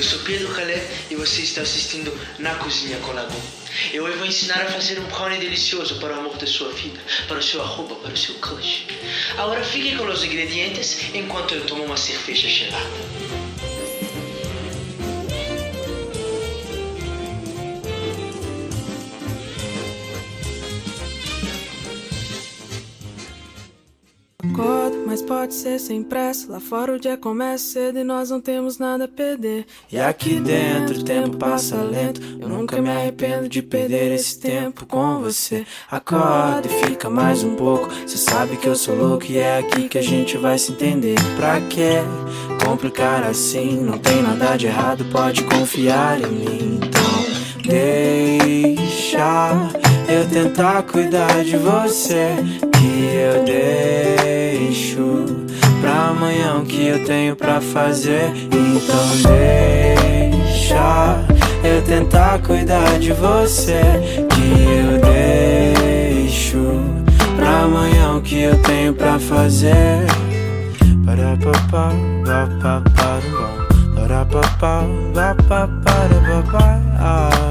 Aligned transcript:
Eu 0.00 0.04
sou 0.04 0.18
Pedro 0.20 0.48
Calé 0.54 0.82
e 1.10 1.14
você 1.14 1.42
está 1.42 1.60
assistindo 1.60 2.10
Na 2.38 2.54
Cozinha 2.54 2.96
com 3.00 3.12
Lagoon. 3.12 3.38
Eu 3.92 4.10
vou 4.16 4.24
ensinar 4.24 4.62
a 4.62 4.72
fazer 4.72 4.98
um 4.98 5.04
brownie 5.04 5.38
delicioso 5.38 5.96
para 5.96 6.16
o 6.16 6.20
amor 6.20 6.38
da 6.38 6.46
sua 6.46 6.70
vida, 6.72 6.98
para 7.28 7.36
o 7.36 7.42
seu 7.42 7.60
arroba, 7.60 7.96
para 7.96 8.14
o 8.14 8.16
seu 8.16 8.34
crush. 8.36 8.86
Agora 9.36 9.62
fique 9.62 9.94
com 9.96 10.06
os 10.06 10.24
ingredientes 10.24 11.14
enquanto 11.14 11.54
eu 11.54 11.66
tomo 11.66 11.84
uma 11.84 11.98
cerveja 11.98 12.48
gelada. 12.48 12.88
Mas 25.10 25.22
pode 25.22 25.54
ser 25.54 25.80
sem 25.80 26.04
pressa. 26.04 26.52
Lá 26.52 26.60
fora 26.60 26.94
o 26.94 27.00
dia 27.00 27.16
começa 27.16 27.64
cedo 27.64 27.98
e 27.98 28.04
nós 28.04 28.30
não 28.30 28.40
temos 28.40 28.78
nada 28.78 29.06
a 29.06 29.08
perder. 29.08 29.66
E 29.90 29.98
aqui 29.98 30.38
dentro 30.38 31.00
o 31.00 31.02
tempo 31.02 31.36
passa 31.36 31.74
lento. 31.82 32.20
Eu 32.38 32.48
nunca 32.48 32.80
me 32.80 32.88
arrependo 32.88 33.48
de 33.48 33.60
perder 33.60 34.12
esse 34.12 34.38
tempo 34.38 34.86
com 34.86 35.18
você. 35.18 35.66
Acorda 35.90 36.68
e 36.68 36.86
fica 36.86 37.10
mais 37.10 37.42
um 37.42 37.56
pouco. 37.56 37.88
Cê 38.06 38.18
sabe 38.18 38.56
que 38.56 38.68
eu 38.68 38.76
sou 38.76 38.94
louco 38.94 39.26
e 39.28 39.38
é 39.38 39.58
aqui 39.58 39.88
que 39.88 39.98
a 39.98 40.02
gente 40.02 40.36
vai 40.36 40.56
se 40.56 40.70
entender. 40.70 41.16
Pra 41.36 41.60
quê? 41.62 41.94
Complicar 42.64 43.24
assim, 43.24 43.80
não 43.80 43.98
tem 43.98 44.22
nada 44.22 44.56
de 44.56 44.66
errado, 44.66 45.04
pode 45.06 45.42
confiar 45.42 46.20
em 46.20 46.30
mim. 46.30 46.80
Então, 46.84 47.64
deixa 47.64 49.50
eu 50.08 50.28
tentar 50.28 50.84
cuidar 50.84 51.42
de 51.42 51.56
você. 51.56 52.36
Que 52.70 53.06
eu 53.16 53.42
deixo 53.42 54.49
amanhã 56.30 56.58
o 56.58 56.64
que 56.64 56.86
eu 56.86 57.04
tenho 57.04 57.34
pra 57.34 57.60
fazer. 57.60 58.30
Então 58.46 59.08
deixa 60.46 61.24
eu 61.64 61.82
tentar 61.82 62.38
cuidar 62.40 62.98
de 63.00 63.12
você. 63.12 63.80
Que 64.30 64.52
eu 64.78 65.00
deixo 66.14 66.80
pra 67.36 67.62
amanhã 67.62 68.16
o 68.16 68.22
que 68.22 68.42
eu 68.42 68.56
tenho 68.62 68.94
pra 68.94 69.18
fazer. 69.18 70.06
Para 71.04 71.36
papá, 71.36 71.92
pa 72.24 72.48
pa 72.62 72.82
para 72.94 73.20
para 74.06 74.24
papá, 74.24 74.84
pa 75.12 75.34
pa 75.48 75.68
para 75.84 76.42
papá. 76.42 77.49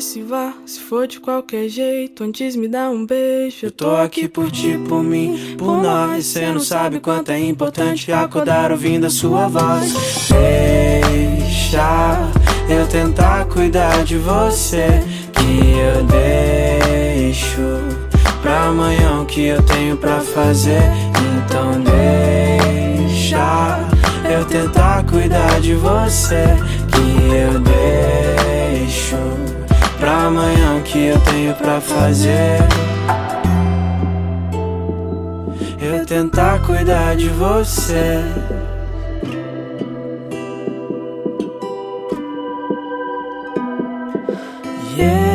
Se 0.00 0.22
vá. 0.22 0.54
Se 0.64 0.80
for 0.80 1.06
de 1.06 1.20
qualquer 1.20 1.68
jeito, 1.68 2.24
antes 2.24 2.56
me 2.56 2.66
dá 2.66 2.88
um 2.90 3.04
beijo. 3.04 3.66
Eu 3.66 3.70
tô 3.70 3.90
aqui 3.96 4.26
por 4.26 4.50
ti, 4.50 4.78
por 4.88 5.02
mim, 5.02 5.56
por 5.58 5.82
nós. 5.82 6.24
Cê 6.26 6.50
não 6.52 6.60
sabe 6.60 7.00
quanto 7.00 7.30
é 7.30 7.38
importante 7.38 8.10
acordar 8.10 8.72
ouvindo 8.72 9.06
a 9.06 9.10
sua 9.10 9.48
voz. 9.48 9.92
Deixa 10.28 12.16
eu 12.68 12.86
tentar 12.86 13.44
cuidar 13.46 14.04
de 14.04 14.16
você. 14.16 15.02
Que 15.32 15.78
eu 15.78 16.04
deixo 16.04 17.60
pra 18.40 18.68
amanhã 18.68 19.22
o 19.22 19.26
que 19.26 19.46
eu 19.46 19.62
tenho 19.62 19.96
pra 19.96 20.20
fazer. 20.20 20.82
Então 21.44 21.82
deixa 21.82 23.78
eu 24.30 24.44
tentar 24.46 25.04
cuidar 25.04 25.60
de 25.60 25.74
você. 25.74 26.56
Que 26.90 27.34
eu 27.34 27.60
deixo 27.60 29.16
pra 30.00 30.24
amanhã 30.26 30.78
o 30.78 30.82
que 30.82 31.06
eu 31.06 31.20
tenho 31.20 31.54
pra 31.54 31.80
fazer. 31.80 32.58
Eu 35.78 36.06
tentar 36.06 36.58
cuidar 36.66 37.14
de 37.14 37.28
você. 37.28 38.24
Yeah. 44.96 45.29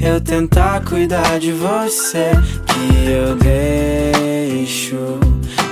Eu 0.00 0.20
tentar 0.20 0.82
cuidar 0.84 1.38
de 1.38 1.52
você. 1.52 2.32
Que 2.66 3.10
eu 3.10 3.36
deixo 3.36 5.20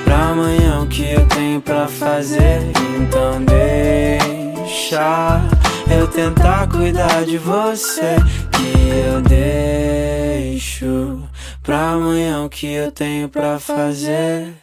pra 0.04 0.30
amanhã 0.30 0.82
o 0.82 0.86
que 0.86 1.12
eu 1.12 1.26
tenho 1.26 1.60
pra 1.60 1.88
fazer. 1.88 2.60
Então 3.00 3.42
deixa 3.44 5.40
eu 5.90 6.06
tentar 6.06 6.68
cuidar 6.68 7.24
de 7.24 7.38
você. 7.38 8.16
Que 8.52 8.72
eu 9.06 9.20
deixo 9.22 11.22
pra 11.62 11.90
amanhã 11.90 12.44
o 12.44 12.48
que 12.48 12.66
eu 12.66 12.90
tenho 12.90 13.28
pra 13.28 13.58
fazer. 13.58 14.54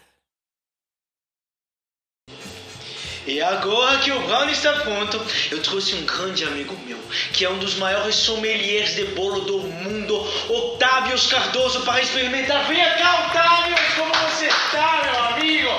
E 3.28 3.42
agora 3.42 3.98
que 3.98 4.10
o 4.10 4.20
brownie 4.22 4.54
está 4.54 4.72
pronto, 4.72 5.22
eu 5.52 5.62
trouxe 5.62 5.96
um 5.96 6.06
grande 6.06 6.46
amigo 6.46 6.78
meu, 6.86 6.98
que 7.34 7.44
é 7.44 7.50
um 7.50 7.58
dos 7.58 7.76
maiores 7.76 8.16
sommeliers 8.16 8.96
de 8.96 9.04
bolo 9.08 9.42
do 9.42 9.60
mundo, 9.60 10.16
Otávio 10.50 11.18
Cardoso, 11.30 11.82
para 11.82 12.02
experimentar. 12.02 12.64
Venha 12.68 12.90
cá, 12.94 13.28
Otávio! 13.30 13.76
Como 13.98 14.14
você 14.32 14.46
está, 14.46 15.02
meu 15.04 15.20
amigo? 15.26 15.70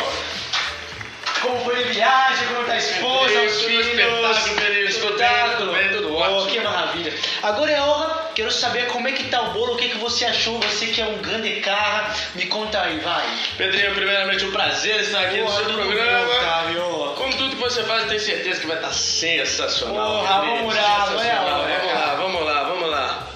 Como 1.41 1.65
foi 1.65 1.83
a 1.85 1.87
viagem? 1.87 2.49
Como 2.49 2.61
está 2.61 2.73
a 2.75 2.77
esposa, 2.79 3.41
os 3.43 3.63
filhos? 3.63 3.87
espetáculo. 3.87 4.89
Espetáculo. 4.89 5.57
Tudo 5.57 5.73
bem, 5.73 5.89
tudo 5.89 6.15
Oh, 6.15 6.19
ótimo. 6.21 6.51
que 6.51 6.61
maravilha. 6.61 7.15
Agora 7.43 7.71
é 7.71 7.77
a 7.77 7.85
hora, 7.85 8.28
quero 8.38 8.53
saber 8.53 8.87
como 8.87 9.09
é 9.09 9.10
que 9.10 9.25
tá 9.25 9.43
o 9.43 9.50
bolo, 9.50 9.75
o 9.75 9.76
que, 9.76 9.88
que 9.88 9.99
você 9.99 10.25
achou, 10.25 10.60
você 10.60 10.87
que 10.87 11.00
é 11.00 11.04
um 11.06 11.19
grande 11.19 11.59
cara, 11.60 12.15
me 12.37 12.47
conta 12.47 12.81
aí, 12.82 13.00
vai. 13.00 13.26
Pedrinho, 13.56 13.93
primeiramente 13.97 14.44
um 14.44 14.53
prazer 14.53 15.00
estar 15.00 15.22
aqui 15.22 15.38
no 15.38 15.47
Porra, 15.47 15.56
seu 15.56 15.65
tudo 15.65 15.78
programa. 15.82 16.26
bem, 16.28 16.37
Otávio. 16.37 17.15
Como 17.16 17.37
tudo 17.37 17.56
que 17.56 17.60
você 17.60 17.82
faz, 17.82 18.03
eu 18.03 18.09
tenho 18.10 18.21
certeza 18.21 18.60
que 18.60 18.66
vai 18.69 18.76
estar 18.76 18.93
sensacional. 18.93 20.21
Porra, 20.21 20.28
realmente, 20.28 20.59
vamos 20.59 20.75
lá, 20.76 20.82
vai 20.82 21.19
sensacional. 21.19 21.44
lá, 21.50 21.59
vai 21.66 21.78
Vamos 21.78 21.93
lá. 21.93 21.99
lá, 21.99 22.15
vamos 22.15 22.44
lá, 22.44 22.62
vamos 22.62 22.91
lá. 22.91 23.28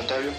Otávio. 0.00 0.34